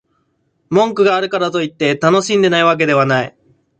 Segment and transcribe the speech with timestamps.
[0.71, 3.37] 文句があるからといって、楽しんでないわけではない